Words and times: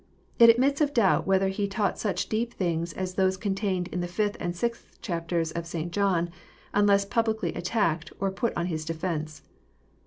It 0.39 0.49
admits 0.49 0.81
of 0.81 0.95
doubt 0.95 1.27
whether 1.27 1.49
He 1.49 1.67
taught 1.67 1.99
such 1.99 2.27
deep 2.27 2.55
things 2.55 2.91
as 2.91 3.13
those 3.13 3.37
contained 3.37 3.87
in 3.89 4.01
the 4.01 4.07
6th 4.07 4.35
and 4.39 4.55
6th 4.55 4.99
chapters 4.99 5.51
of 5.51 5.67
St. 5.67 5.91
John, 5.91 6.31
unless 6.73 7.05
publicly 7.05 7.53
attacked, 7.53 8.11
or 8.19 8.31
put 8.31 8.57
on 8.57 8.65
His 8.65 8.83
defence. 8.83 9.43